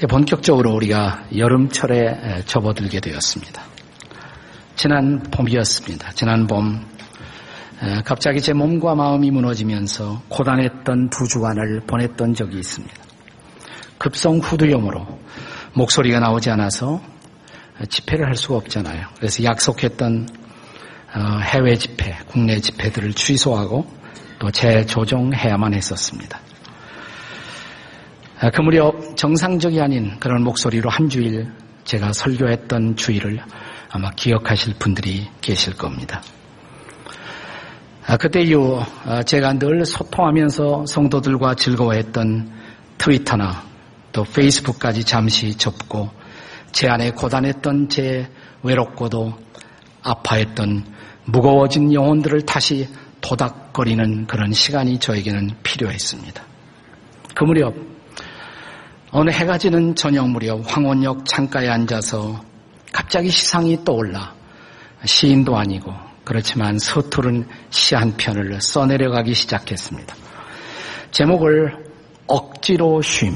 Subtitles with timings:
[0.00, 3.62] 이제 본격적으로 우리가 여름철에 접어들게 되었습니다.
[4.74, 6.12] 지난 봄이었습니다.
[6.12, 6.86] 지난 봄
[8.06, 12.94] 갑자기 제 몸과 마음이 무너지면서 고단했던 두 주간을 보냈던 적이 있습니다.
[13.98, 15.06] 급성 후두염으로
[15.74, 17.02] 목소리가 나오지 않아서
[17.86, 19.06] 집회를 할 수가 없잖아요.
[19.18, 20.28] 그래서 약속했던
[21.14, 23.84] 어, 해외 집회, 국내 집회들을 취소하고
[24.38, 26.40] 또 재조정해야만 했었습니다.
[28.42, 31.52] 아, 그 무렵 정상적이 아닌 그런 목소리로 한 주일
[31.84, 33.38] 제가 설교했던 주일을
[33.90, 36.22] 아마 기억하실 분들이 계실 겁니다.
[38.06, 42.50] 아, 그때 이후 아, 제가 늘 소통하면서 성도들과 즐거워했던
[42.96, 43.62] 트위터나
[44.12, 46.08] 또 페이스북까지 잠시 접고
[46.72, 48.26] 제 안에 고단했던 제
[48.62, 49.34] 외롭고도
[50.02, 50.86] 아파했던
[51.26, 52.88] 무거워진 영혼들을 다시
[53.20, 56.42] 도닥거리는 그런 시간이 저에게는 필요했습니다.
[57.34, 57.89] 그 무렵
[59.12, 62.42] 어느 해가 지는 저녁 무렵 황혼역 창가에 앉아서
[62.92, 64.34] 갑자기 시상이 떠올라
[65.04, 65.92] 시인도 아니고
[66.24, 70.14] 그렇지만 서투른 시 한 편을 써내려가기 시작했습니다.
[71.10, 71.76] 제목을
[72.28, 73.32] 억지로 쉼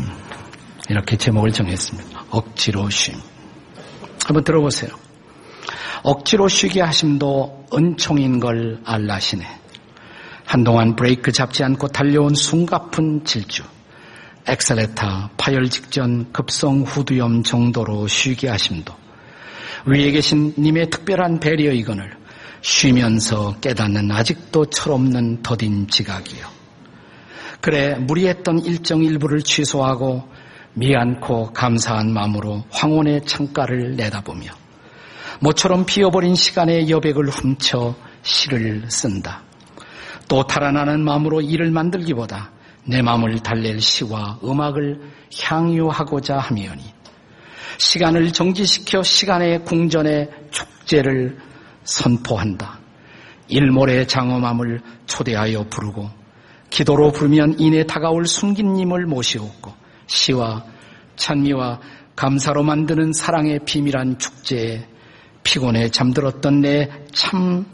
[0.88, 2.24] 이렇게 제목을 정했습니다.
[2.30, 3.14] 억지로 쉼
[4.24, 4.92] 한번 들어보세요.
[6.04, 9.44] 억지로 쉬게 하심도 은총인 걸 알라시네.
[10.44, 13.64] 한동안 브레이크 잡지 않고 달려온 숨가쁜 질주.
[14.46, 18.94] 엑셀레타 파열 직전 급성 후두염 정도로 쉬게 하심도
[19.86, 22.16] 위에 계신 님의 특별한 배려 이건을
[22.60, 26.46] 쉬면서 깨닫는 아직도 철없는 더딘 지각이요.
[27.60, 30.28] 그래 무리했던 일정 일부를 취소하고
[30.74, 34.50] 미안코 감사한 마음으로 황혼의 창가를 내다보며
[35.40, 39.42] 모처럼 피어버린 시간의 여백을 훔쳐 시를 쓴다.
[40.28, 42.50] 또 달아나는 마음으로 일을 만들기보다
[42.86, 45.00] 내 마음을 달랠 시와 음악을
[45.42, 46.82] 향유하고자 하며니
[47.78, 51.38] 시간을 정지시켜 시간의 궁전의 축제를
[51.82, 52.78] 선포한다.
[53.48, 56.08] 일몰의 장엄함을 초대하여 부르고
[56.70, 59.72] 기도로 부르면 이내 다가올 숨긴님을 모시옵고
[60.06, 60.64] 시와
[61.16, 61.80] 찬미와
[62.16, 64.86] 감사로 만드는 사랑의 비밀한 축제에
[65.42, 67.66] 피곤해 잠들었던 내 참,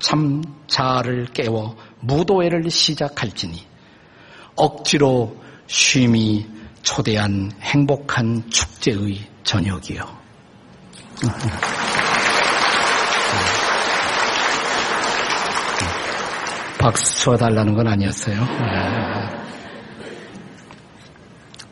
[0.00, 3.71] 참 자아를 깨워 무도회를 시작할지니
[4.56, 5.36] 억지로
[5.66, 6.46] 쉼이
[6.82, 10.22] 초대한 행복한 축제의 저녁이요.
[16.78, 18.44] 박수 쳐달라는 건 아니었어요.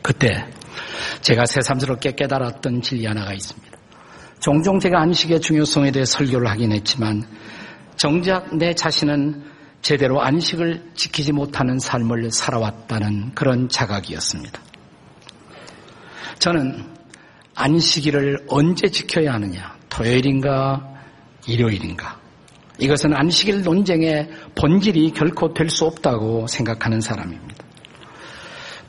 [0.01, 0.45] 그때
[1.21, 3.77] 제가 새삼스럽게 깨달았던 진리 하나가 있습니다.
[4.39, 7.23] 종종 제가 안식의 중요성에 대해 설교를 하긴 했지만
[7.95, 9.43] 정작 내 자신은
[9.81, 14.61] 제대로 안식을 지키지 못하는 삶을 살아왔다는 그런 자각이었습니다.
[16.39, 16.85] 저는
[17.55, 19.75] 안식일을 언제 지켜야 하느냐?
[19.89, 20.87] 토요일인가?
[21.47, 22.19] 일요일인가?
[22.79, 27.63] 이것은 안식일 논쟁의 본질이 결코 될 수 없다고 생각하는 사람입니다.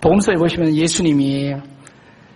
[0.00, 1.54] 복음서에 보시면 예수님이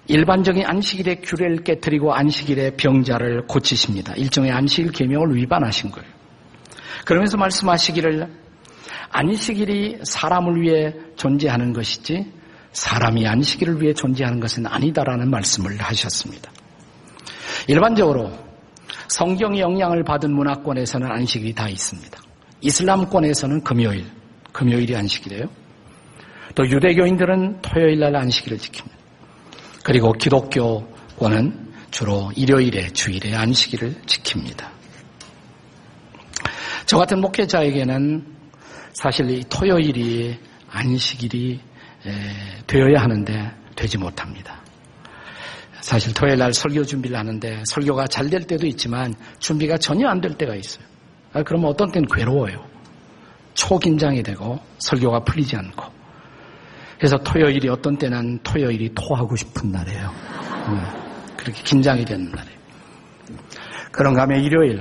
[0.09, 4.15] 일반적인 안식일의 규례를 깨뜨리고 안식일의 병자를 고치십니다.
[4.15, 6.09] 일종의 안식일 계명을 위반하신 거예요.
[7.05, 8.46] 그러면서 말씀하시기를
[9.11, 12.33] 안식일이 사람을 위해 존재하는 것이지
[12.73, 16.51] 사람이 안식일을 위해 존재하는 것은 아니다라는 말씀을 하셨습니다.
[17.69, 18.31] 일반적으로
[19.09, 22.21] 성경의 영향을 받은 문화권에서는 안식일이 다 있습니다.
[22.61, 24.07] 이슬람권에서는 금요일,
[24.53, 25.47] 금요일이 안식일이에요.
[26.55, 28.97] 또 유대교인들은 토요일 날 안식일을 지킵니다.
[29.85, 34.69] 그리고 기독교권은 주로 일요일에 주일에 안식일을 지킵니다.
[36.87, 38.36] 저 같은 목회자에게는
[38.97, 40.39] 사실 이 토요일이
[40.71, 41.61] 안식일이
[42.67, 44.63] 되어야 하는데 되지 못합니다.
[45.83, 50.33] 사실 토요일 날 설교 준비를 하는데 설교가 잘 될 때도 있지만 준비가 전혀 안 될
[50.39, 50.87] 때가 있어요.
[51.35, 52.67] 아, 그러면 어떤 때는 괴로워요.
[53.53, 55.85] 초긴장이 되고 설교가 풀리지 않고.
[56.97, 60.11] 그래서 토요일이 어떤 때는 토요일이 토하고 싶은 날이에요.
[60.71, 62.59] 네, 그렇게 긴장이 되는 날이에요.
[63.93, 64.81] 그런가 하면 일요일.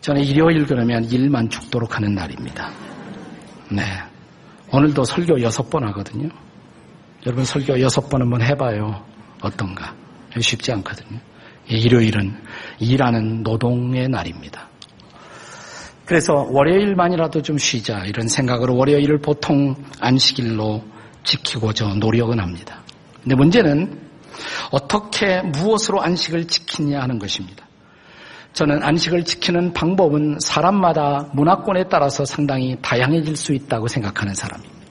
[0.00, 2.72] 저는 일요일 그러면 일만 죽도록 하는 날입니다.
[3.72, 3.82] 네.
[4.70, 6.28] 오늘도 설교 여섯 번 하거든요.
[7.26, 9.02] 여러분 설교 여섯 번 한번 해봐요.
[9.40, 9.94] 어떤가.
[10.38, 11.18] 쉽지 않거든요.
[11.66, 12.34] 일요일은
[12.78, 14.68] 일하는 노동의 날입니다.
[16.04, 20.82] 그래서 월요일만이라도 좀 쉬자 이런 생각으로 월요일을 보통 안식일로
[21.24, 22.82] 지키고 저 노력은 합니다.
[23.22, 24.00] 근데 문제는
[24.70, 27.66] 어떻게 무엇으로 안식을 지키냐 하는 것입니다.
[28.52, 34.82] 저는 안식을 지키는 방법은 사람마다 문화권에 따라서 상당히 다양해질 수 있다고 생각하는 사람입니다.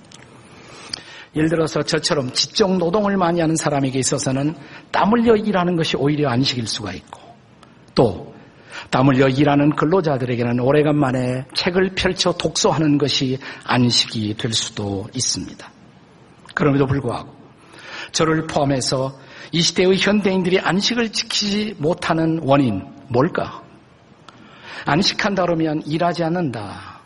[1.36, 4.56] 예를 들어서 저처럼 지적 노동을 많이 하는 사람에게 있어서는
[4.92, 7.22] 땀 흘려 일하는 것이 오히려 안식일 수가 있고
[7.96, 8.32] 또
[8.90, 15.72] 땀 흘려 일하는 근로자들에게는 오래간만에 책을 펼쳐 독서하는 것이 안식이 될 수도 있습니다.
[16.54, 17.34] 그럼에도 불구하고
[18.12, 19.18] 저를 포함해서
[19.52, 23.62] 이 시대의 현대인들이 안식을 지키지 못하는 원인 뭘까?
[24.86, 27.00] 안식한다 그러면 일하지 않는다.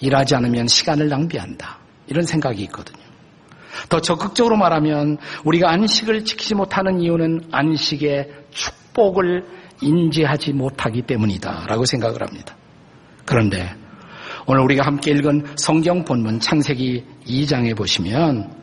[0.00, 1.78] 일하지 않으면 시간을 낭비한다.
[2.08, 3.04] 이런 생각이 있거든요.
[3.88, 9.44] 더 적극적으로 말하면 우리가 안식을 지키지 못하는 이유는 안식의 축복을
[9.80, 11.66] 인지하지 못하기 때문이다.
[11.66, 12.56] 라고 생각을 합니다.
[13.24, 13.74] 그런데
[14.46, 18.54] 오늘 우리가 함께 읽은 성경 본문 창세기 2장에 보시면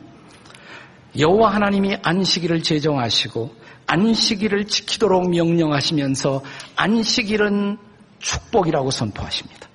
[1.18, 6.42] 여호와 하나님이 안식일을 제정하시고 안식일을 지키도록 명령하시면서
[6.76, 7.78] 안식일은
[8.18, 9.68] 축복이라고 선포하십니다.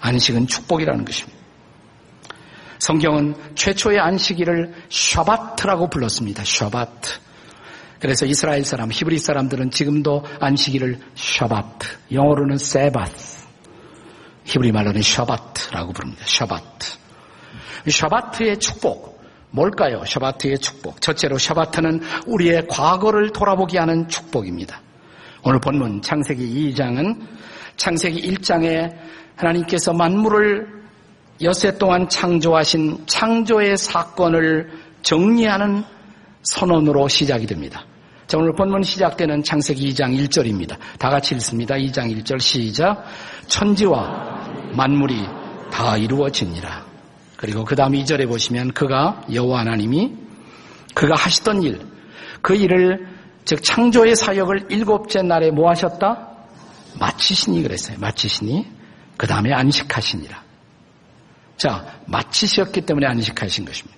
[0.00, 1.38] 안식은 축복이라는 것입니다.
[2.78, 6.44] 성경은 최초의 안식일을 샤바트라고 불렀습니다.
[6.44, 7.20] 샤바트.
[7.98, 13.38] 그래서 이스라엘 사람, 히브리 사람들은 지금도 안식일을 샤바트, 영어로는 Sabbath,
[14.44, 16.24] 히브리 말로는 샤바트라고 부릅니다.
[16.24, 16.98] 샤바트.
[17.90, 19.17] 샤바트의 축복,
[19.50, 20.02] 뭘까요?
[20.04, 21.00] 샤바트의 축복.
[21.00, 24.80] 첫째로 샤바트는 우리의 과거를 돌아보게 하는 축복입니다.
[25.42, 27.20] 오늘 본문 창세기 2장은
[27.76, 28.94] 창세기 1장에
[29.36, 30.78] 하나님께서 만물을
[31.42, 34.70] 여세 동안 창조하신 창조의 사건을
[35.02, 35.84] 정리하는
[36.42, 37.84] 선언으로 시작이 됩니다.
[38.26, 40.76] 자, 오늘 본문 시작되는 창세기 2장 1절입니다.
[40.98, 41.76] 다 같이 읽습니다.
[41.76, 43.04] 2장 1절 시작.
[43.46, 44.44] 천지와
[44.74, 45.24] 만물이
[45.70, 46.87] 다 이루어집니다.
[47.38, 50.12] 그리고 그 다음 2절에 보시면 그가 여호와 하나님이
[50.92, 51.80] 그가 하시던 일,
[52.42, 53.06] 그 일을
[53.44, 56.28] 즉 창조의 사역을 일곱째 날에 뭐 하셨다?
[56.98, 57.96] 마치시니 그랬어요.
[58.00, 58.66] 마치시니
[59.16, 60.42] 그 다음에 안식하시니라.
[61.56, 63.96] 자, 마치셨기 때문에 안식하신 것입니다.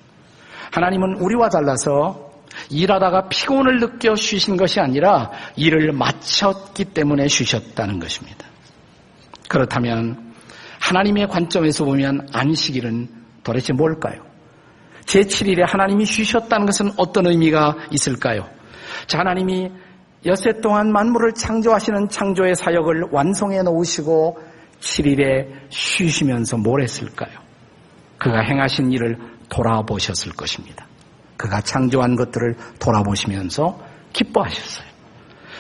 [0.73, 2.31] 하나님은 우리와 달라서
[2.69, 8.47] 일하다가 피곤을 느껴 쉬신 것이 아니라 일을 마쳤기 때문에 쉬셨다는 것입니다.
[9.49, 10.35] 그렇다면
[10.79, 14.23] 하나님의 관점에서 보면 안식일은 도대체 뭘까요?
[15.07, 18.49] 제7일에 하나님이 쉬셨다는 것은 어떤 의미가 있을까요?
[19.07, 19.71] 자, 하나님이
[20.27, 24.39] 여세 동안 만물을 창조하시는 창조의 사역을 완성해 놓으시고
[24.81, 27.33] 7일에 쉬시면서 뭘 했을까요?
[28.19, 29.17] 그가 행하신 일을
[29.49, 30.87] 돌아보셨을 것입니다.
[31.37, 33.81] 그가 창조한 것들을 돌아보시면서
[34.13, 34.90] 기뻐하셨어요.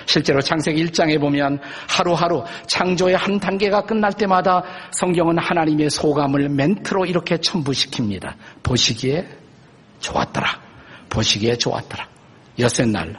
[0.06, 4.62] 실제로 창세기 1장에 보면 하루하루 창조의 한 단계가 끝날 때마다
[4.93, 8.35] 성경은 하나님의 소감을 멘트로 이렇게 첨부시킵니다.
[8.62, 9.29] 보시기에
[10.00, 10.61] 좋았더라.
[11.08, 12.08] 보시기에 좋았더라.
[12.58, 13.17] 여섯 날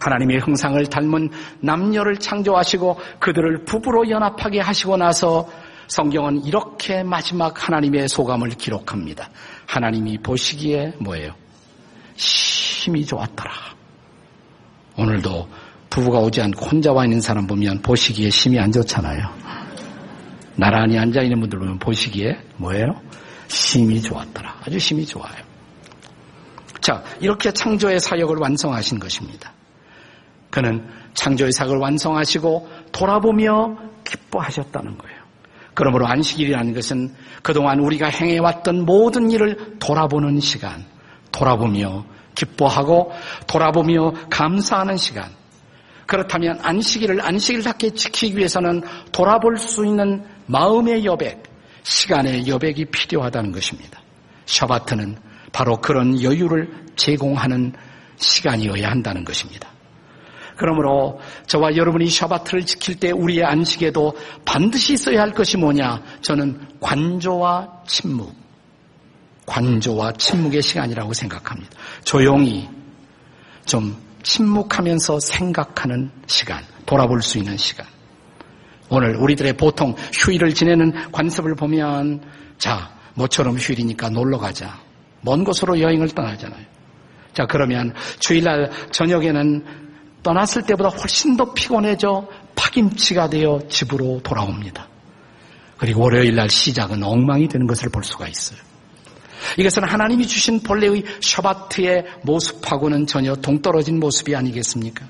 [0.00, 1.30] 하나님의 형상을 닮은
[1.60, 5.48] 남녀를 창조하시고 그들을 부부로 연합하게 하시고 나서
[5.86, 9.28] 성경은 이렇게 마지막 하나님의 소감을 기록합니다.
[9.66, 11.34] 하나님이 보시기에 뭐예요?
[12.16, 13.52] 심히 좋았더라.
[14.96, 15.48] 오늘도
[15.92, 19.28] 부부가 오지 않고 혼자 와 있는 사람 보면 보시기에 심히 안 좋잖아요.
[20.56, 22.98] 나란히 앉아 있는 분들 보면 보시기에 뭐예요?
[23.48, 24.60] 심히 좋았더라.
[24.62, 25.34] 아주 심히 좋아요.
[26.80, 29.52] 자, 이렇게 창조의 사역을 완성하신 것입니다.
[30.50, 35.18] 그는 창조의 사역을 완성하시고 돌아보며 기뻐하셨다는 거예요.
[35.74, 40.86] 그러므로 안식일이라는 것은 그동안 우리가 행해왔던 모든 일을 돌아보는 시간,
[41.32, 43.12] 돌아보며 기뻐하고
[43.46, 45.41] 돌아보며 감사하는 시간.
[46.06, 48.82] 그렇다면 안식일을 안식일답게 지키기 위해서는
[49.12, 51.42] 돌아볼 수 있는 마음의 여백,
[51.82, 54.00] 시간의 여백이 필요하다는 것입니다.
[54.46, 55.16] 샤바트는
[55.52, 57.72] 바로 그런 여유를 제공하는
[58.16, 59.68] 시간이어야 한다는 것입니다.
[60.56, 66.02] 그러므로 저와 여러분이 샤바트를 지킬 때 우리의 안식에도 반드시 있어야 할 것이 뭐냐?
[66.20, 68.34] 저는 관조와 침묵.
[69.46, 71.70] 관조와 침묵의 시간이라고 생각합니다.
[72.04, 72.68] 조용히
[73.64, 77.86] 좀 침묵하면서 생각하는 시간, 돌아볼 수 있는 시간.
[78.88, 82.20] 오늘 우리들의 보통 휴일을 지내는 관습을 보면
[82.58, 84.78] 자, 모처럼 휴일이니까 놀러 가자.
[85.22, 86.64] 먼 곳으로 여행을 떠나잖아요.
[87.32, 89.64] 자, 그러면 주일날 저녁에는
[90.22, 94.88] 떠났을 때보다 훨씬 더 피곤해져 파김치가 되어 집으로 돌아옵니다.
[95.78, 98.60] 그리고 월요일 날 시작은 엉망이 되는 것을 볼 수가 있어요.
[99.58, 105.06] 이것은 하나님이 주신 본래의 셔바트의 모습하고는 전혀 동떨어진 모습이 아니겠습니까?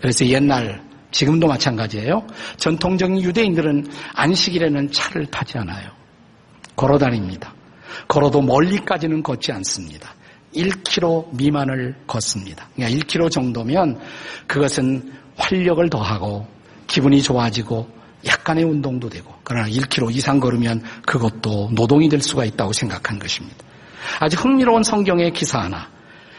[0.00, 2.26] 그래서 옛날, 지금도 마찬가지예요.
[2.56, 5.90] 전통적인 유대인들은 안식일에는 차를 타지 않아요.
[6.76, 7.54] 걸어 다닙니다.
[8.08, 10.14] 걸어도 멀리까지는 걷지 않습니다.
[10.54, 12.68] 1km 미만을 걷습니다.
[12.74, 14.00] 그러니까 1km 정도면
[14.46, 16.46] 그것은 활력을 더하고
[16.86, 23.18] 기분이 좋아지고 약간의 운동도 되고 그러나 1km 이상 걸으면 그것도 노동이 될 수가 있다고 생각한
[23.18, 23.56] 것입니다.
[24.18, 25.88] 아주 흥미로운 성경의 기사 하나.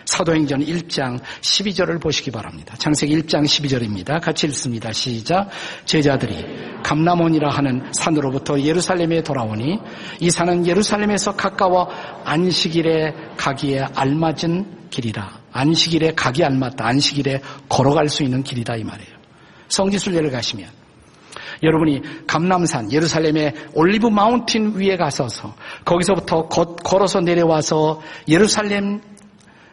[0.05, 2.75] 사도행전 1장 12절을 보시기 바랍니다.
[2.77, 4.21] 창세기 1장 12절입니다.
[4.21, 4.91] 같이 읽습니다.
[4.91, 5.49] 시작.
[5.85, 6.45] 제자들이
[6.83, 9.79] 감남원이라 하는 산으로부터 예루살렘에 돌아오니
[10.19, 11.87] 이 산은 예루살렘에서 가까워
[12.25, 15.39] 안식일에 가기에 알맞은 길이라.
[15.53, 16.85] 안식일에 가기 알맞다.
[16.85, 19.11] 안식일에 걸어갈 수 있는 길이다 이 말이에요.
[19.69, 20.80] 성지순례를 가시면
[21.63, 29.01] 여러분이 감남산 예루살렘의 올리브 마운틴 위에 가서서 거기서부터 걸어서 내려와서 예루살렘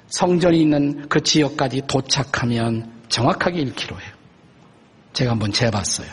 [0.08, 4.18] 성전이 있는 그 지역까지 도착하면 정확하게 1km예요.
[5.12, 6.08] 제가 한번 재봤어요.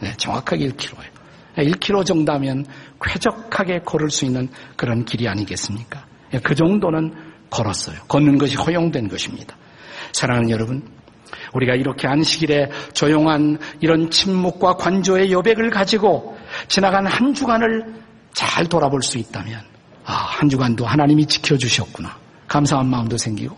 [0.00, 1.18] 네, 정확하게 1km예요.
[1.56, 2.66] 1km 정도면
[3.02, 6.06] 쾌적하게 걸을 수 있는 그런 길이 아니겠습니까?
[6.34, 7.14] 예, 그 정도는
[7.50, 7.96] 걸었어요.
[8.08, 9.56] 걷는 것이 허용된 것입니다.
[10.12, 10.97] 사랑하는 여러분,
[11.54, 16.36] 우리가 이렇게 안식일에 조용한 이런 침묵과 관조의 여백을 가지고
[16.68, 17.94] 지나간 한 주간을
[18.34, 19.60] 잘 돌아볼 수 있다면,
[20.04, 22.16] 아, 한 주간도 하나님이 지켜주셨구나.
[22.46, 23.56] 감사한 마음도 생기고,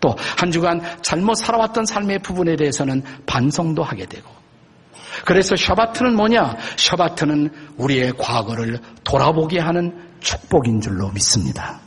[0.00, 4.28] 또 한 주간 잘못 살아왔던 삶의 부분에 대해서는 반성도 하게 되고,
[5.24, 6.56] 그래서 셔바트는 뭐냐?
[6.76, 11.81] 셔바트는 우리의 과거를 돌아보게 하는 축복인 줄로 믿습니다.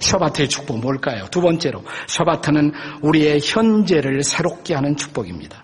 [0.00, 1.26] 셔바트의 축복 뭘까요?
[1.30, 5.62] 두 번째로 셔바트는 우리의 현재를 새롭게 하는 축복입니다.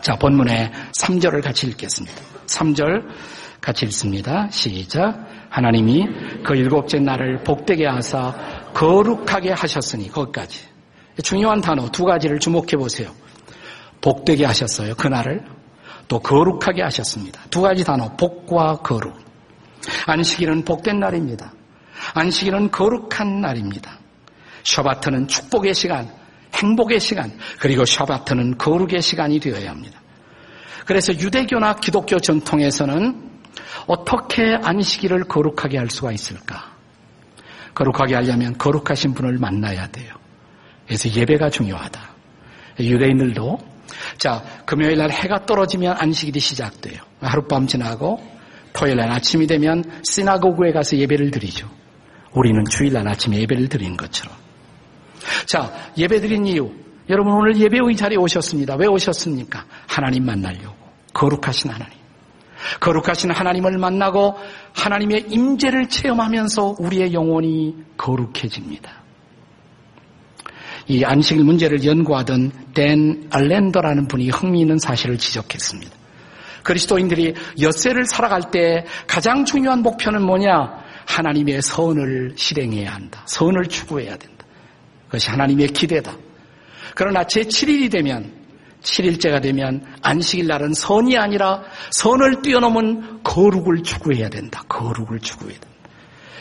[0.00, 2.16] 자, 본문의 3절을 같이 읽겠습니다.
[2.46, 3.06] 3절
[3.60, 4.48] 같이 읽습니다.
[4.50, 5.26] 시작.
[5.50, 6.06] 하나님이
[6.44, 8.34] 그 일곱째 날을 복되게 하사
[8.74, 10.66] 거룩하게 하셨으니 거기까지.
[11.22, 13.10] 중요한 단어 두 가지를 주목해 보세요.
[14.00, 14.94] 복되게 하셨어요.
[14.94, 15.44] 그날을
[16.06, 17.42] 또 거룩하게 하셨습니다.
[17.50, 19.14] 두 가지 단어 복과 거룩.
[20.06, 21.52] 안식일은 복된 날입니다.
[22.14, 23.98] 안식일은 거룩한 날입니다.
[24.64, 26.10] 셔바트는 축복의 시간,
[26.54, 30.00] 행복의 시간, 그리고 셔바트는 거룩의 시간이 되어야 합니다.
[30.86, 33.28] 그래서 유대교나 기독교 전통에서는
[33.86, 36.72] 어떻게 안식일을 거룩하게 할 수가 있을까?
[37.74, 40.14] 거룩하게 하려면 거룩하신 분을 만나야 돼요.
[40.86, 42.00] 그래서 예배가 중요하다.
[42.80, 43.58] 유대인들도
[44.18, 47.02] 자 금요일 날 해가 떨어지면 안식일이 시작돼요.
[47.20, 48.20] 하룻밤 지나고
[48.72, 51.68] 토요일 날 아침이 되면 시나고그에 가서 예배를 드리죠.
[52.32, 54.36] 우리는 주일날 아침에 예배를 드린 것처럼.
[55.46, 56.70] 자, 예배 드린 이유.
[57.08, 58.76] 여러분 오늘 예배의 자리에 오셨습니다.
[58.76, 59.64] 왜 오셨습니까?
[59.86, 60.76] 하나님 만나려고.
[61.14, 61.96] 거룩하신 하나님.
[62.80, 64.36] 거룩하신 하나님을 만나고
[64.74, 68.98] 하나님의 임재를 체험하면서 우리의 영혼이 거룩해집니다.
[70.88, 75.96] 이 안식일 문제를 연구하던 댄 알렌더라는 분이 흥미있는 사실을 지적했습니다.
[76.62, 80.87] 그리스도인들이 엿새를 살아갈 때 가장 중요한 목표는 뭐냐?
[81.08, 83.22] 하나님의 선을 실행해야 한다.
[83.26, 84.44] 선을 추구해야 된다.
[85.06, 86.14] 그것이 하나님의 기대다.
[86.94, 88.30] 그러나 제7일이 되면
[88.82, 94.62] 7일째가 되면 안식일 날은 선이 아니라 선을 뛰어넘은 거룩을 추구해야 된다.
[94.68, 95.68] 거룩을 추구해야 된다.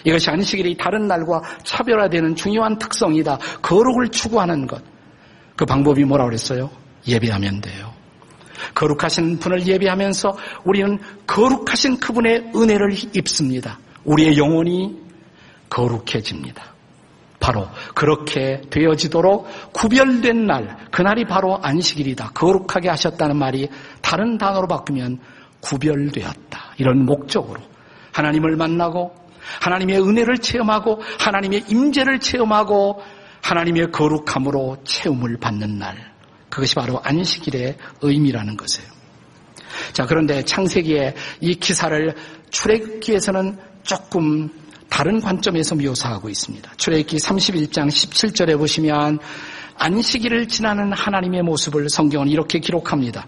[0.04, 3.40] 이것이 안식일이 다른 날과 차별화되는 중요한 특성이다.
[3.62, 4.84] 거룩을 추구하는 것.
[5.56, 6.70] 그 방법이 뭐라 그랬어요?
[7.08, 7.94] 예배하면 돼요.
[8.76, 13.80] 거룩하신 분을 예배하면서 우리는 거룩하신 그분의 은혜를 입습니다.
[14.08, 14.98] 우리의 영혼이
[15.70, 16.76] 거룩해집니다.
[17.40, 22.32] 바로 그렇게 되어지도록 구별된 날, 그날이 바로 안식일이다.
[22.32, 23.70] 거룩하게 하셨다는 말이
[24.02, 25.20] 다른 단어로 바꾸면
[25.62, 26.74] 구별되었다.
[26.78, 27.62] 이런 목적으로
[28.14, 29.14] 하나님을 만나고
[29.62, 33.02] 하나님의 은혜를 체험하고 하나님의 임재를 체험하고
[33.44, 35.96] 하나님의 거룩함으로 체험을 받는 날.
[36.50, 38.90] 그것이 바로 안식일의 의미라는 것이에요.
[39.94, 42.16] 자, 그런데 창세기에 이 기사를
[42.50, 44.50] 출애기에서는 조금
[44.90, 46.72] 다른 관점에서 묘사하고 있습니다.
[46.78, 49.20] 출애굽기 31장 17절에 보시면
[49.78, 53.26] 안식일을 지나는 하나님의 모습을 성경은 이렇게 기록합니다.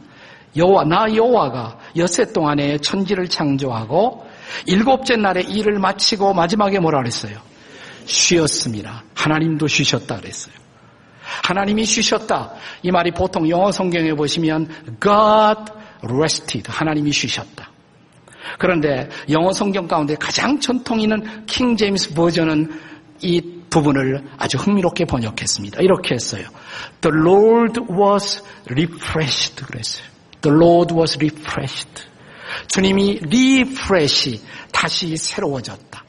[0.56, 4.28] 여호와 나 여호와가 여세 동안에 천지를 창조하고
[4.66, 7.40] 일곱째 날에 일을 마치고 마지막에 뭐라 그랬어요?
[8.06, 9.04] 쉬었습니다.
[9.14, 10.56] 하나님도 쉬셨다 그랬어요.
[11.44, 12.54] 하나님이 쉬셨다.
[12.82, 14.68] 이 말이 보통 영어 성경에 보시면
[15.02, 16.70] God rested.
[16.72, 17.69] 하나님이 쉬셨다.
[18.58, 22.72] 그런데 영어 성경 가운데 가장 전통 있는 킹 제임스 버전은
[23.22, 25.82] 이 부분을 아주 흥미롭게 번역했습니다.
[25.82, 26.48] 이렇게 했어요.
[27.02, 30.06] The Lord was refreshed 그랬어요.
[30.42, 32.08] The Lord was refreshed.
[32.68, 34.42] 주님이 refresh
[34.72, 36.04] 다시 새로워졌다.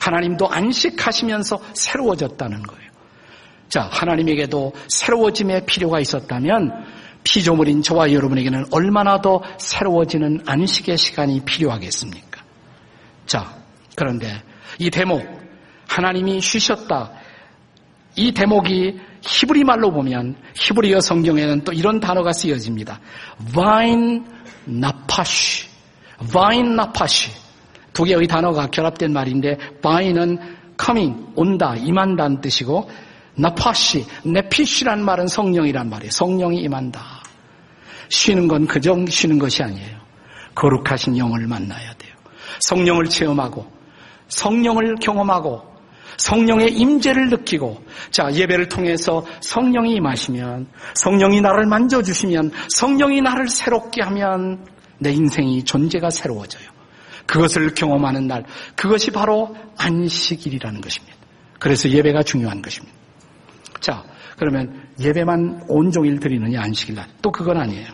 [0.00, 2.84] 하나님도 안식하시면서 새로워졌다는 거예요.
[3.68, 6.84] 자, 하나님에게도 새로워짐의 필요가 있었다면
[7.24, 12.42] 피조물인 저와 여러분에게는 얼마나 더 새로워지는 안식의 시간이 필요하겠습니까?
[13.26, 13.56] 자,
[13.96, 14.42] 그런데
[14.78, 15.22] 이 대목,
[15.88, 17.12] 하나님이 쉬셨다.
[18.16, 23.00] 이 대목이 히브리 말로 보면 히브리어 성경에는 또 이런 단어가 쓰여집니다.
[23.52, 24.24] vain
[24.68, 25.68] napash,
[26.30, 27.32] vain napash.
[27.92, 30.38] 두 개의 단어가 결합된 말인데 vain은
[30.78, 32.88] coming, 온다, 임한다는 뜻이고
[33.36, 36.10] 나파시, 네피시란 말은 성령이란 말이에요.
[36.10, 37.22] 성령이 임한다.
[38.08, 39.98] 쉬는 건 그정 쉬는 것이 아니에요.
[40.54, 42.14] 거룩하신 영을 만나야 돼요.
[42.60, 43.66] 성령을 체험하고
[44.28, 45.74] 성령을 경험하고
[46.16, 54.64] 성령의 임재를 느끼고 자 예배를 통해서 성령이 임하시면 성령이 나를 만져주시면 성령이 나를 새롭게 하면
[54.98, 56.68] 내 인생이 존재가 새로워져요.
[57.26, 58.44] 그것을 경험하는 날
[58.76, 61.16] 그것이 바로 안식일이라는 것입니다.
[61.58, 63.03] 그래서 예배가 중요한 것입니다.
[63.84, 64.02] 자
[64.38, 67.86] 그러면 예배만 온종일 드리느냐 안식일 날 또 그건 아니에요.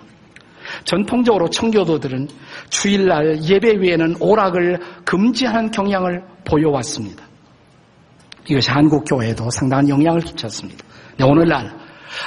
[0.85, 2.29] 전통적으로 청교도들은
[2.69, 7.25] 주일날 예배 외에는 오락을 금지하는 경향을 보여왔습니다.
[8.49, 10.85] 이것이 한국 교회에도 상당한 영향을 끼쳤습니다.
[11.17, 11.77] 네, 오늘날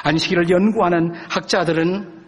[0.04, 2.26] 안식일을 연구하는 학자들은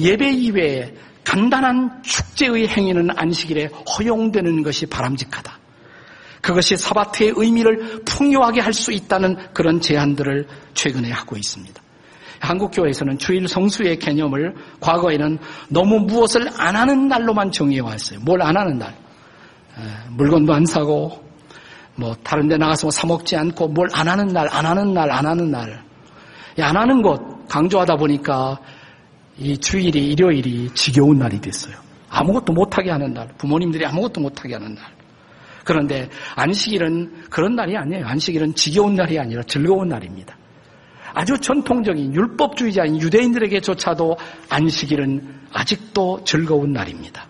[0.00, 5.61] 예배 이외에 간단한 축제의 행위는 안식일에 허용되는 것이 바람직하다.
[6.42, 11.80] 그것이 사바트의 의미를 풍요하게 할 수 있다는 그런 제안들을 최근에 하고 있습니다.
[12.40, 18.18] 한국 교회에서는 주일 성수의 개념을 과거에는 너무 무엇을 안 하는 날로만 정해 왔어요.
[18.20, 18.94] 뭘 안 하는 날.
[20.10, 21.22] 물건도 안 사고
[21.94, 25.24] 뭐 다른 데 나가서 뭐사 먹지 않고 뭘 안 하는 날, 안 하는 날, 안
[25.24, 25.84] 하는 날.
[26.60, 28.58] 안 하는 것 강조하다 보니까
[29.38, 31.76] 이 주일이 일요일이 지겨운 날이 됐어요.
[32.10, 33.28] 아무것도 못하게 하는 날.
[33.38, 34.84] 부모님들이 아무것도 못하게 하는 날.
[35.64, 38.06] 그런데 안식일은 그런 날이 아니에요.
[38.06, 40.36] 안식일은 지겨운 날이 아니라 즐거운 날입니다.
[41.14, 44.16] 아주 전통적인 율법주의자인 유대인들에게조차도
[44.48, 47.26] 안식일은 아직도 즐거운 날입니다.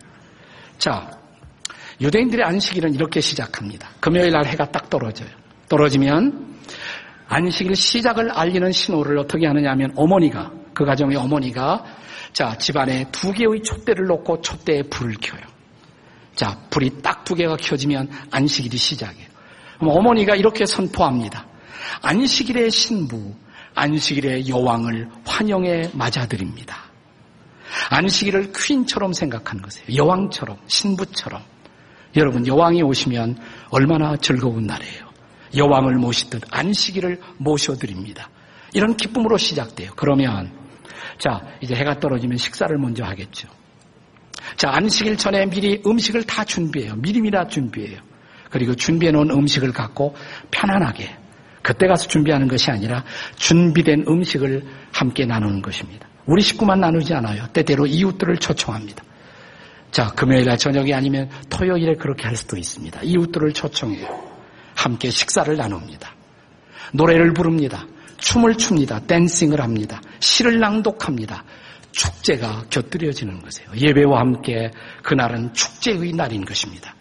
[0.78, 1.10] 자,
[2.00, 3.88] 유대인들의 안식일은 이렇게 시작합니다.
[4.00, 5.28] 금요일 날 해가 딱 떨어져요.
[5.68, 6.56] 떨어지면
[7.28, 11.84] 안식일 시작을 알리는 신호를 어떻게 하느냐 하면 어머니가, 그 가정의 어머니가
[12.32, 15.51] 자, 집안에 두 개의 촛대를 놓고 촛대에 불을 켜요.
[16.34, 19.26] 자, 불이 딱 두 개가 켜지면 안식일이 시작이에요.
[19.78, 21.46] 그럼 어머니가 이렇게 선포합니다.
[22.02, 23.34] 안식일의 신부,
[23.74, 26.76] 안식일의 여왕을 환영에 맞아드립니다.
[27.90, 29.96] 안식일을 퀸처럼 생각하는 것이에요.
[29.96, 31.42] 여왕처럼, 신부처럼.
[32.16, 33.38] 여러분, 여왕이 오시면
[33.70, 35.10] 얼마나 즐거운 날이에요.
[35.56, 38.28] 여왕을 모시듯 안식일을 모셔드립니다.
[38.74, 39.92] 이런 기쁨으로 시작돼요.
[39.96, 40.52] 그러면,
[41.18, 43.48] 자, 이제 해가 떨어지면 식사를 먼저 하겠죠.
[44.56, 46.94] 자, 안식일 전에 미리 음식을 다 준비해요.
[46.96, 48.00] 미리미리 준비해요.
[48.50, 50.14] 그리고 준비해 놓은 음식을 갖고
[50.50, 51.16] 편안하게
[51.62, 53.04] 그때 가서 준비하는 것이 아니라
[53.36, 56.08] 준비된 음식을 함께 나누는 것입니다.
[56.26, 57.46] 우리 식구만 나누지 않아요.
[57.52, 59.02] 때때로 이웃들을 초청합니다.
[59.90, 63.00] 자, 금요일 날 저녁이 아니면 토요일에 그렇게 할 수도 있습니다.
[63.02, 64.32] 이웃들을 초청해요.
[64.74, 66.14] 함께 식사를 나눕니다.
[66.92, 67.86] 노래를 부릅니다.
[68.18, 69.00] 춤을 춥니다.
[69.00, 70.00] 댄싱을 합니다.
[70.20, 71.44] 시를 낭독합니다.
[71.92, 73.70] 축제가 곁들여지는 것이에요.
[73.76, 74.70] 예배와 함께
[75.02, 76.94] 그날은 축제의 날인 것입니다.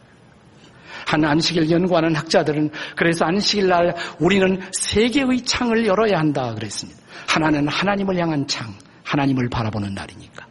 [1.06, 7.02] 한 안식일 연구하는 학자들은 그래서 안식일 날 우리는 세 개의 창을 열어야 한다 그랬습니다.
[7.28, 8.74] 하나는 하나님을 향한 창,
[9.04, 10.48] 하나님을 바라보는 날이니까.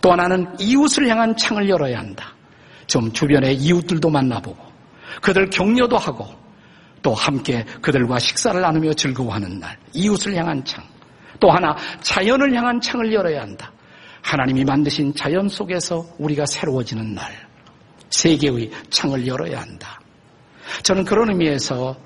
[0.00, 2.34] 또 하나는 이웃을 향한 창을 열어야 한다.
[2.86, 4.58] 좀 주변의 이웃들도 만나보고
[5.22, 6.28] 그들 격려도 하고
[7.02, 9.78] 또 함께 그들과 식사를 나누며 즐거워하는 날.
[9.94, 10.84] 이웃을 향한 창.
[11.40, 13.72] 또 하나 자연을 향한 창을 열어야 한다.
[14.22, 17.50] 하나님이 만드신 자연 속에서 우리가 새로워지는 날.
[18.10, 20.00] 세계의 창을 열어야 한다.
[20.82, 21.96] 저는 그런 의미에서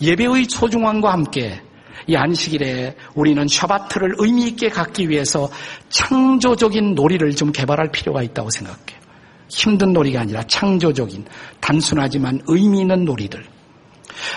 [0.00, 1.60] 예배의 소중함과 함께
[2.06, 5.50] 이 안식일에 우리는 샤바트를 의미 있게 갖기 위해서
[5.90, 9.00] 창조적인 놀이를 좀 개발할 필요가 있다고 생각해요.
[9.48, 11.26] 힘든 놀이가 아니라 창조적인
[11.60, 13.44] 단순하지만 의미 있는 놀이들.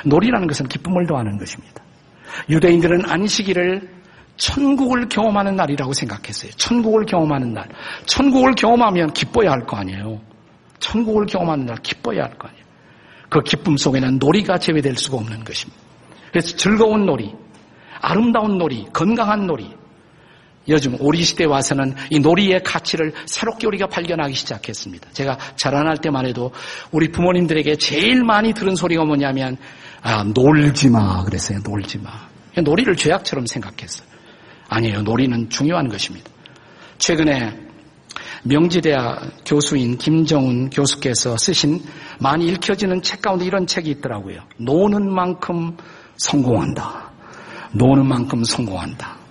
[0.05, 1.83] 놀이라는 것은 기쁨을 더하는 것입니다.
[2.49, 4.02] 유대인들은 안식일을
[4.37, 6.51] 천국을 경험하는 날이라고 생각했어요.
[6.57, 7.67] 천국을 경험하는 날.
[8.05, 10.19] 천국을 경험하면 기뻐야 할 거 아니에요.
[10.79, 12.63] 천국을 경험하는 날 기뻐야 할 거 아니에요.
[13.29, 15.81] 그 기쁨 속에는 놀이가 제외될 수가 없는 것입니다.
[16.31, 17.33] 그래서 즐거운 놀이,
[18.01, 19.71] 아름다운 놀이, 건강한 놀이.
[20.69, 25.09] 요즘 우리 시대에 와서는 이 놀이의 가치를 새롭게 우리가 발견하기 시작했습니다.
[25.11, 26.51] 제가 자라날 때만 해도
[26.91, 29.57] 우리 부모님들에게 제일 많이 들은 소리가 뭐냐면
[30.01, 31.59] 아, 놀지 마 그랬어요.
[31.65, 32.11] 놀지 마.
[32.63, 34.07] 놀이를 죄악처럼 생각했어요.
[34.73, 35.01] 아니에요.
[35.03, 36.29] 놀이는 중요한 것입니다.
[36.97, 37.63] 최근에
[38.43, 41.81] 명지대학 교수인 김정훈 교수께서 쓰신
[42.19, 44.41] 많이 읽혀지는 책 가운데 이런 책이 있더라고요.
[44.57, 45.77] 노는 만큼
[46.17, 47.11] 성공한다.
[47.73, 49.22] 노는 만큼 성공한다.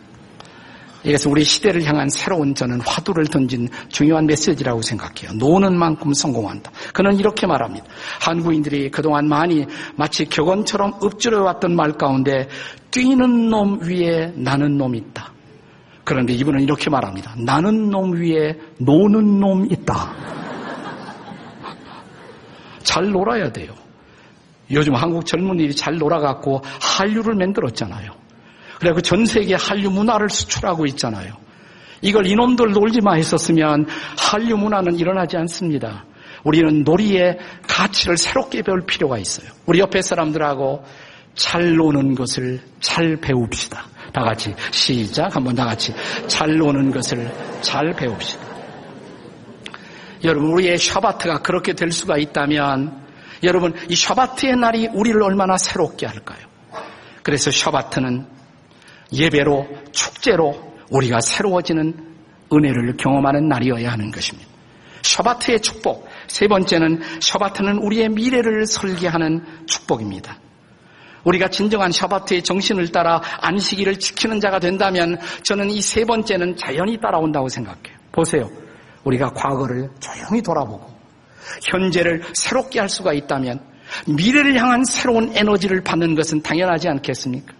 [1.04, 5.32] 이것은 우리 시대를 향한 새로운 저는 화두를 던진 중요한 메시지라고 생각해요.
[5.36, 6.70] 노는 만큼 성공한다.
[6.92, 7.86] 그는 이렇게 말합니다.
[8.20, 12.48] 한국인들이 그동안 많이 마치 격언처럼 읊조려왔던 말 가운데
[12.90, 15.32] 뛰는 놈 위에 나는 놈이 있다.
[16.04, 17.34] 그런데 이분은 이렇게 말합니다.
[17.38, 20.14] 나는 놈 위에 노는 놈 있다.
[22.82, 23.74] 잘 놀아야 돼요.
[24.70, 28.21] 요즘 한국 젊은이들이 잘 놀아갖고 한류를 만들었잖아요.
[28.82, 31.34] 그래 전 세계 한류 문화를 수출하고 있잖아요.
[32.00, 33.86] 이걸 이놈들 놀지마 했었으면
[34.18, 36.04] 한류 문화는 일어나지 않습니다.
[36.42, 39.48] 우리는 놀이의 가치를 새롭게 배울 필요가 있어요.
[39.66, 40.84] 우리 옆에 사람들하고
[41.36, 43.84] 잘 노는 것을 잘 배웁시다.
[44.12, 45.94] 다 같이 시작 한번 다 같이
[46.26, 48.44] 잘 노는 것을 잘 배웁시다.
[50.24, 53.00] 여러분 우리의 샤바트가 그렇게 될 수가 있다면
[53.44, 56.48] 여러분 이 샤바트의 날이 우리를 얼마나 새롭게 할까요?
[57.22, 58.41] 그래서 샤바트는
[59.12, 60.54] 예배로 축제로
[60.90, 62.12] 우리가 새로워지는
[62.52, 64.50] 은혜를 경험하는 날이어야 하는 것입니다.
[65.02, 66.06] 샤바트의 축복.
[66.28, 70.38] 세 번째는 샤바트는 우리의 미래를 설계하는 축복입니다.
[71.24, 77.48] 우리가 진정한 샤바트의 정신을 따라 안식일을 지키는 자가 된다면 저는 이 세 번째는 자연히 따라온다고
[77.48, 77.96] 생각해요.
[78.12, 78.50] 보세요.
[79.04, 80.92] 우리가 과거를 조용히 돌아보고
[81.64, 83.60] 현재를 새롭게 할 수가 있다면
[84.06, 87.52] 미래를 향한 새로운 에너지를 받는 것은 당연하지 않겠습니까?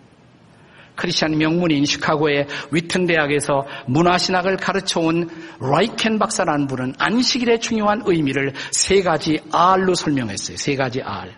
[0.97, 5.29] 크리스천 명문인 시카고의 위튼 대학에서 문화신학을 가르쳐온
[5.61, 10.57] 라이켄 박사라는 분은 안식일의 중요한 의미를 세 가지 R로 설명했어요.
[10.57, 11.31] 세 가지 R.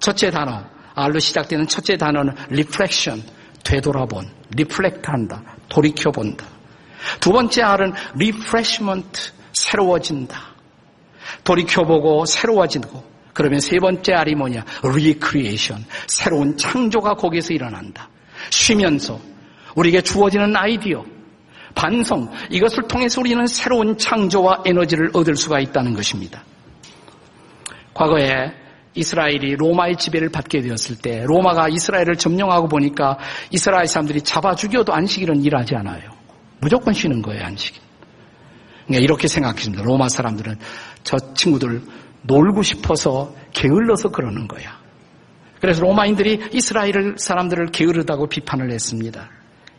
[0.00, 3.22] 첫째 단어, R로 시작되는 첫째 단어는 reflection,
[3.64, 6.46] 되돌아본, reflect한다, 돌이켜본다.
[7.20, 10.38] 두 번째 R은 refreshment, 새로워진다.
[11.44, 14.64] 돌이켜보고 새로워지고 그러면 세 번째 R이 뭐냐?
[14.82, 18.08] recreation, 새로운 창조가 거기에서 일어난다.
[18.50, 19.20] 쉬면서
[19.74, 21.04] 우리에게 주어지는 아이디어,
[21.74, 26.42] 반성, 이것을 통해서 우리는 새로운 창조와 에너지를 얻을 수가 있다는 것입니다.
[27.94, 28.52] 과거에
[28.94, 33.18] 이스라엘이 로마의 지배를 받게 되었을 때 로마가 이스라엘을 점령하고 보니까
[33.50, 36.10] 이스라엘 사람들이 잡아 죽여도 안식일은 일하지 않아요.
[36.60, 37.80] 무조건 쉬는 거예요, 안식일.
[38.86, 39.84] 그러니까 이렇게 생각했습니다.
[39.84, 40.58] 로마 사람들은
[41.04, 41.82] 저 친구들
[42.22, 44.77] 놀고 싶어서 게을러서 그러는 거야.
[45.60, 49.30] 그래서 로마인들이 이스라엘 사람들을 게으르다고 비판을 했습니다.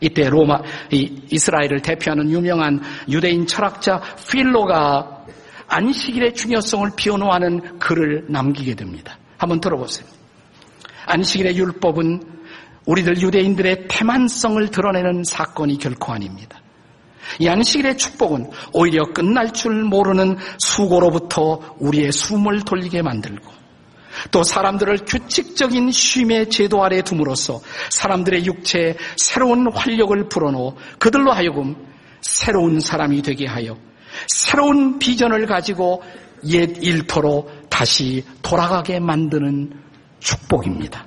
[0.02, 0.62] 이때 로마,
[0.92, 5.26] 이스라엘을 대표하는 유명한 유대인 철학자 필로가
[5.68, 9.18] 안식일의 중요성을 비호노하는 글을 남기게 됩니다.
[9.38, 10.08] 한번 들어보세요.
[11.06, 12.22] 안식일의 율법은
[12.86, 16.60] 우리들 유대인들의 태만성을 드러내는 사건이 결코 아닙니다.
[17.40, 23.59] 이 안식일의 축복은 오히려 끝날 줄 모르는 수고로부터 우리의 숨을 돌리게 만들고
[24.32, 31.76] 또 사람들을 규칙적인 쉼의 제도 아래 둠으로써 사람들의 육체에 새로운 활력을 불어넣어 그들로 하여금
[32.22, 33.78] 새로운 사람이 되게 하여
[34.28, 36.04] 새로운 비전을 가지고
[36.46, 39.74] 옛 일터로 다시 돌아가게 만드는
[40.20, 41.06] 축복입니다.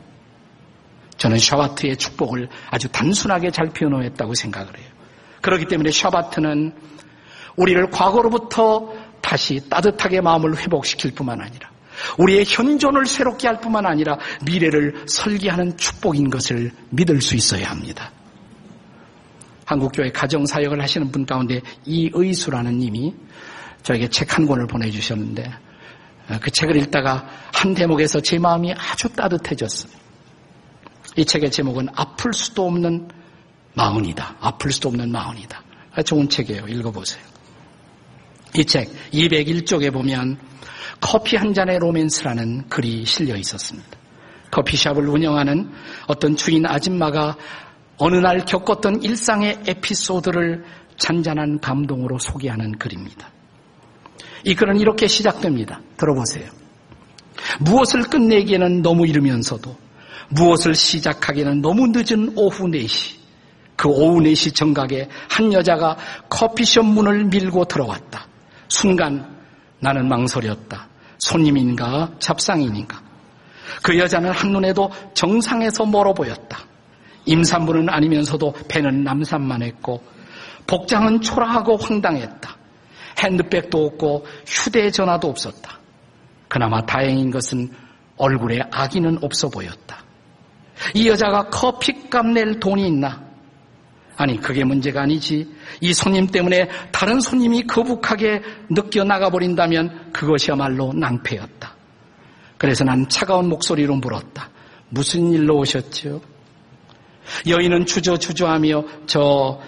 [1.16, 4.88] 저는 샤바트의 축복을 아주 단순하게 잘 표현했다고 생각을 해요.
[5.40, 6.74] 그렇기 때문에 샤바트는
[7.56, 11.71] 우리를 과거로부터 다시 따뜻하게 마음을 회복시킬 뿐만 아니라
[12.18, 18.10] 우리의 현존을 새롭게 할 뿐만 아니라 미래를 설계하는 축복인 것을 믿을 수 있어야 합니다.
[19.64, 23.14] 한국교회 가정사역을 하시는 분 가운데 이의수라는 님이
[23.82, 25.50] 저에게 책 한 권을 보내주셨는데
[26.40, 29.92] 그 책을 읽다가 한 대목에서 제 마음이 아주 따뜻해졌어요.
[31.16, 33.08] 이 책의 제목은 아플 수도 없는
[33.74, 34.36] 마흔이다.
[34.40, 35.62] 아플 수도 없는 마흔이다.
[36.04, 36.66] 좋은 책이에요.
[36.68, 37.31] 읽어보세요.
[38.54, 40.38] 이 책 201쪽에 보면
[41.00, 43.88] 커피 한 잔의 로맨스라는 글이 실려 있었습니다.
[44.50, 45.70] 커피숍을 운영하는
[46.06, 47.36] 어떤 주인 아줌마가
[47.96, 50.64] 어느 날 겪었던 일상의 에피소드를
[50.98, 53.30] 잔잔한 감동으로 소개하는 글입니다.
[54.44, 55.80] 이 글은 이렇게 시작됩니다.
[55.96, 56.50] 들어보세요.
[57.60, 59.74] 무엇을 끝내기에는 너무 이르면서도
[60.30, 63.16] 무엇을 시작하기에는 너무 늦은 오후 4시.
[63.76, 65.96] 그 오후 4시 정각에 한 여자가
[66.28, 68.31] 커피숍 문을 밀고 들어왔다.
[68.72, 69.36] 순간
[69.80, 70.88] 나는 망설였다.
[71.18, 73.02] 손님인가 잡상인인가.
[73.82, 76.60] 그 여자는 한눈에도 정상에서 멀어 보였다.
[77.26, 80.02] 임산부는 아니면서도 배는 남산만 했고
[80.66, 82.56] 복장은 초라하고 황당했다.
[83.18, 85.78] 핸드백도 없고 휴대전화도 없었다.
[86.48, 87.70] 그나마 다행인 것은
[88.16, 90.02] 얼굴에 아기는 없어 보였다.
[90.94, 93.21] 이 여자가 커피값 낼 돈이 있나?
[94.16, 95.48] 아니, 그게 문제가 아니지.
[95.80, 101.74] 이 손님 때문에 다른 손님이 거북하게 느껴 나가버린다면 그것이야말로 낭패였다.
[102.58, 104.50] 그래서 난 차가운 목소리로 물었다.
[104.90, 106.20] 무슨 일로 오셨죠?
[107.48, 109.60] 여인은 주저주저하며 저,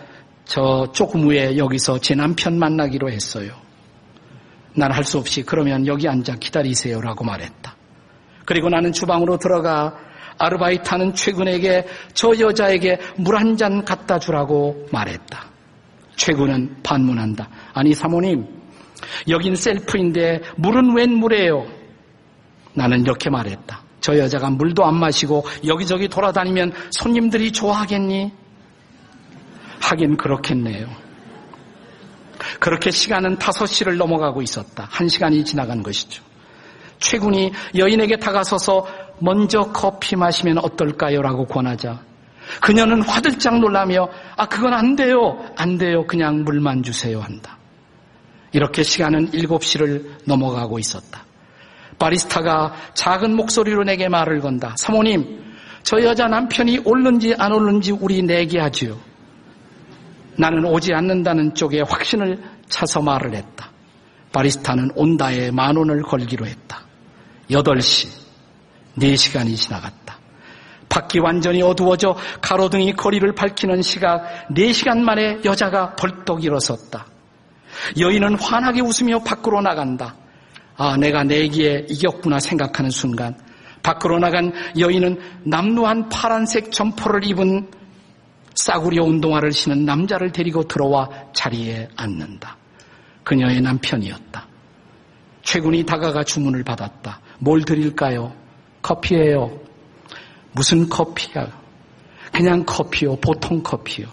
[0.45, 3.53] 저 조금 후에 여기서 제 남편 만나기로 했어요.
[4.77, 7.77] 난 할 수 없이 그러면 여기 앉아 기다리세요라고 말했다.
[8.45, 9.95] 그리고 나는 주방으로 들어가
[10.39, 15.47] 아르바이트하는 최군에게 저 여자에게 물 한 잔 갖다 주라고 말했다.
[16.17, 17.49] 최군은 반문한다.
[17.73, 18.47] 아니 사모님,
[19.29, 21.67] 여긴 셀프인데 물은 웬 물이에요?
[22.75, 23.83] 나는 이렇게 말했다.
[24.01, 28.33] 저 여자가 물도 안 마시고 여기저기 돌아다니면 손님들이 좋아하겠니?
[29.81, 30.87] 하긴 그렇겠네요.
[32.61, 34.87] 그렇게 시간은 5시를 넘어가고 있었다.
[34.91, 36.23] 한 시간이 지나간 것이죠.
[36.99, 38.87] 최군이 여인에게 다가서서
[39.21, 41.23] 먼저 커피 마시면 어떨까요?
[41.23, 42.01] 라고 권하자
[42.61, 45.45] 그녀는 화들짝 놀라며 아 그건 안 돼요.
[45.57, 46.07] 안 돼요.
[46.07, 47.59] 그냥 물만 주세요 한다.
[48.53, 51.25] 이렇게 시간은 7시를 넘어가고 있었다.
[51.99, 54.75] 바리스타가 작은 목소리로 내게 말을 건다.
[54.79, 55.43] 사모님,
[55.83, 58.97] 저 여자 남편이 옳는지 안 옳는지 우리 내기하지요.
[60.37, 63.71] 나는 오지 않는다는 쪽에 확신을 차서 말을 했다.
[64.33, 66.85] 바리스타는 온다에 만 원을 걸기로 했다.
[67.51, 68.24] 8시,
[68.99, 70.19] 4시간이 지나갔다.
[70.89, 77.07] 밖이 완전히 어두워져 가로등이 거리를 밝히는 시각 4시간 만에 여자가 벌떡 일어섰다.
[77.99, 80.15] 여인은 환하게 웃으며 밖으로 나간다.
[80.77, 83.37] 아, 내가 내기에 이겼구나 생각하는 순간
[83.83, 87.71] 밖으로 나간 여인은 남루한 파란색 점퍼를 입은
[88.55, 92.57] 싸구려 운동화를 신은 남자를 데리고 들어와 자리에 앉는다.
[93.25, 94.47] 그녀의 남편이었다.
[95.43, 97.21] 최군이 다가가 주문을 받았다.
[97.41, 98.33] 뭘 드릴까요?
[98.85, 99.51] 커피예요.
[100.53, 101.49] 무슨 커피야?
[102.33, 103.17] 그냥 커피요.
[103.17, 104.07] 보통 커피요.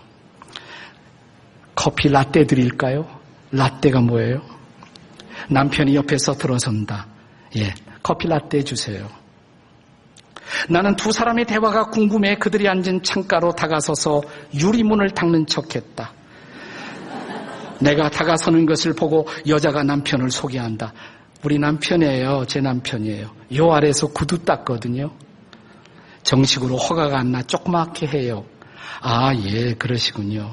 [1.75, 3.05] 커피 라떼 드릴까요?
[3.51, 4.41] 라떼가 뭐예요?
[5.49, 7.07] 남편이 옆에서 들어선다.
[7.57, 9.07] 예, 커피 라떼 주세요.
[10.69, 14.21] 나는 두 사람의 대화가 궁금해 그들이 앉은 창가로 다가서서
[14.53, 16.13] 유리문을 닦는 척 했다.
[17.79, 20.93] 내가 다가서는 것을 보고 여자가 남편을 소개한다.
[21.43, 22.45] 우리 남편이에요.
[22.47, 23.29] 제 남편이에요.
[23.55, 25.11] 요 아래에서 구두 닦거든요.
[26.23, 28.45] 정식으로 허가가 안 나 조그맣게 해요.
[29.01, 30.51] 아, 예, 그러시군요.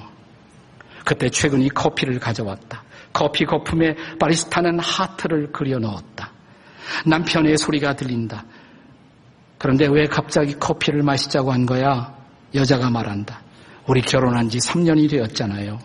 [1.04, 2.82] 그때 최근이 커피를 가져왔다.
[3.12, 6.32] 커피 거품에 바리스타는 하트를 그려 넣었다.
[7.04, 8.44] 남편의 소리가 들린다.
[9.58, 12.16] 그런데 왜 갑자기 커피를 마시자고 한 거야?
[12.54, 13.42] 여자가 말한다.
[13.86, 15.78] 우리 결혼한 지 3년이 되었잖아요.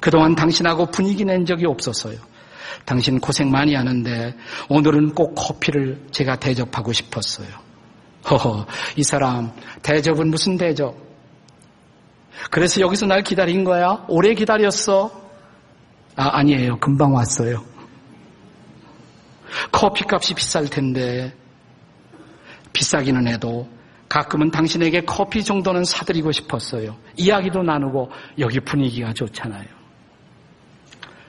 [0.00, 2.18] 그동안 당신하고 분위기 낸 적이 없어서요.
[2.84, 4.34] 당신 고생 많이 하는데
[4.68, 7.48] 오늘은 꼭 커피를 제가 대접하고 싶었어요.
[8.30, 10.94] 허허, 이 사람 대접은 무슨 대접?
[12.50, 14.04] 그래서 여기서 날 기다린 거야?
[14.08, 15.10] 오래 기다렸어?
[16.16, 16.78] 아, 아니에요.
[16.78, 17.64] 금방 왔어요.
[19.72, 21.34] 커피 값이 비쌀 텐데
[22.72, 23.68] 비싸기는 해도
[24.08, 26.96] 가끔은 당신에게 커피 정도는 사드리고 싶었어요.
[27.16, 29.83] 이야기도 나누고 여기 분위기가 좋잖아요.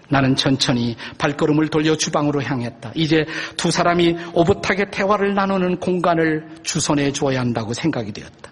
[0.10, 2.91] 나는 천천히 발걸음을 돌려 주방으로 향했다.
[2.96, 3.26] 이제
[3.58, 8.52] 두 사람이 오붓하게 대화를 나누는 공간을 주선해 주어야 한다고 생각이 되었다.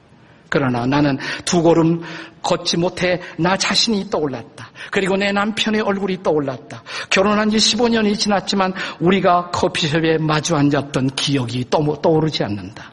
[0.49, 2.03] 그러나 나는 두 걸음
[2.43, 4.69] 걷지 못해 나 자신이 떠올랐다.
[4.91, 6.83] 그리고 내 남편의 얼굴이 떠올랐다.
[7.09, 12.91] 결혼한 지 15년이 지났지만 우리가 커피숍에 마주 앉았던 기억이 떠오르지 않는다.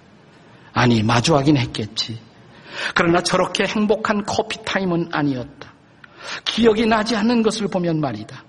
[0.73, 2.19] 아니, 마주하긴 했겠지.
[2.95, 5.75] 그러나 저렇게 행복한 커피 타임은 아니었다.
[6.47, 8.43] 기억이 나지 않는 것을 보면 말이다.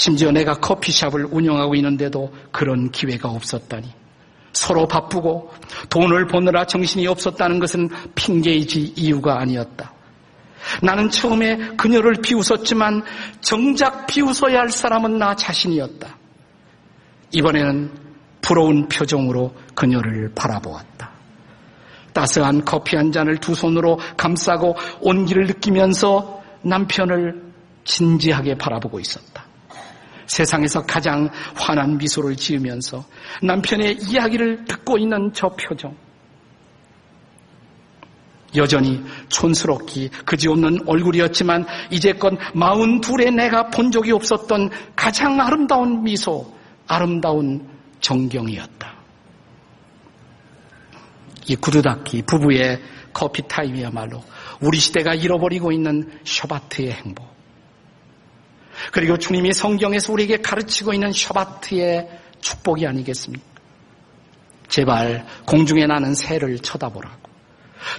[0.00, 3.86] 심지어 내가 커피숍을 운영하고 있는데도 그런 기회가 없었다니.
[4.54, 5.52] 서로 바쁘고
[5.90, 9.92] 돈을 버느라 정신이 없었다는 것은 핑계이지 이유가 아니었다.
[10.82, 13.02] 나는 처음에 그녀를 비웃었지만
[13.42, 16.16] 정작 비웃어야 할 사람은 나 자신이었다.
[17.32, 17.90] 이번에는
[18.40, 21.10] 부러운 표정으로 그녀를 바라보았다.
[22.14, 27.52] 따스한 커피 한 잔을 두 손으로 감싸고 온기를 느끼면서 남편을
[27.84, 29.49] 진지하게 바라보고 있었다.
[30.30, 33.04] 세상에서 가장 환한 미소를 지으면서
[33.42, 35.96] 남편의 이야기를 듣고 있는 저 표정.
[38.56, 46.52] 여전히 촌스럽기 그지없는 얼굴이었지만 이제껏 마흔 둘에 내가 본 적이 없었던 가장 아름다운 미소,
[46.86, 47.68] 아름다운
[48.00, 48.94] 정경이었다.
[51.48, 52.80] 이 구두닦기 부부의
[53.12, 54.22] 커피 타임이야말로
[54.60, 57.39] 우리 시대가 잃어버리고 있는 쇼바트의 행복.
[58.90, 62.08] 그리고 주님이 성경에서 우리에게 가르치고 있는 셔바트의
[62.40, 63.44] 축복이 아니겠습니까?
[64.68, 67.30] 제발 공중에 나는 새를 쳐다보라고.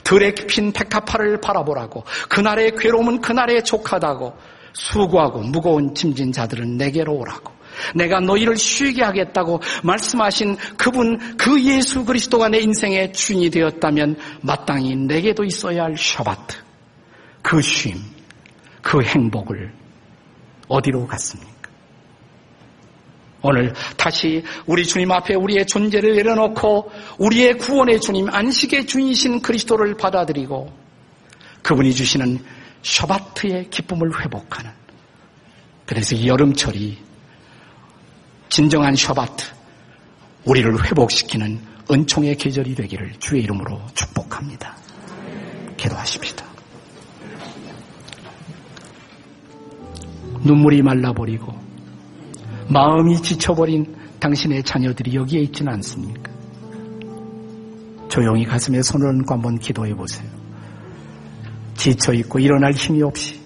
[0.03, 2.03] 들에 핀 백합화를 바라보라고.
[2.29, 4.33] 그날의 괴로움은 그날의 족하다고.
[4.73, 7.53] 수고하고 무거운 짐진 자들은 내게로 오라고.
[7.95, 15.43] 내가 너희를 쉬게 하겠다고 말씀하신 그분, 그 예수 그리스도가 내 인생의 주인이 되었다면 마땅히 내게도
[15.43, 16.57] 있어야 할 셔바트.
[17.41, 17.95] 그 쉼,
[18.81, 19.80] 그 행복을
[20.71, 21.51] 어디로 갔습니까?
[23.43, 30.71] 오늘 다시 우리 주님 앞에 우리의 존재를 내려놓고 우리의 구원의 주님, 안식의 주인이신 그리스도를 받아들이고
[31.63, 32.39] 그분이 주시는
[32.83, 34.71] 셔바트의 기쁨을 회복하는
[35.85, 36.97] 그래서 이 여름철이
[38.49, 39.45] 진정한 셔바트,
[40.45, 41.59] 우리를 회복시키는
[41.91, 44.77] 은총의 계절이 되기를 주의 이름으로 축복합니다.
[45.77, 46.50] 기도하십시다.
[50.43, 51.53] 눈물이 말라버리고
[52.69, 56.31] 마음이 지쳐버린 당신의 자녀들이 여기에 있지는 않습니까?
[58.07, 60.29] 조용히 가슴에 손을 얹고 한번 기도해 보세요.
[61.75, 63.39] 지쳐있고 일어날 힘이 없이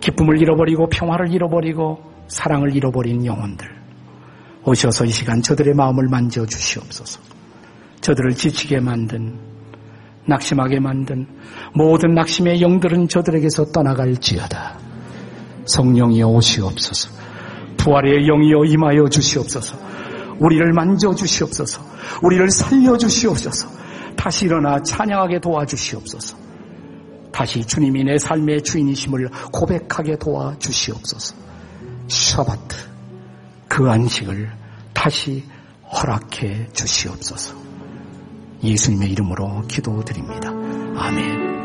[0.00, 3.68] 기쁨을 잃어버리고 평화를 잃어버리고 사랑을 잃어버린 영혼들
[4.64, 7.20] 오셔서 이 시간 저들의 마음을 만져 주시옵소서.
[8.00, 9.38] 저들을 지치게 만든
[10.26, 11.26] 낙심하게 만든
[11.74, 14.67] 모든 낙심의 영들은 저들에게서 떠나갈지어다.
[15.68, 17.10] 성령이여 오시옵소서.
[17.76, 19.76] 부활의 영이여 임하여 주시옵소서.
[20.38, 21.82] 우리를 만져 주시옵소서.
[22.22, 23.68] 우리를 살려 주시옵소서.
[24.16, 26.36] 다시 일어나 찬양하게 도와주시옵소서.
[27.32, 31.36] 다시 주님이 내 삶의 주인이심을 고백하게 도와주시옵소서.
[32.08, 32.76] 샤바트,
[33.68, 34.50] 그 안식을
[34.92, 35.44] 다시
[35.92, 37.54] 허락해 주시옵소서.
[38.62, 40.50] 예수님의 이름으로 기도드립니다.
[40.96, 41.57] 아멘.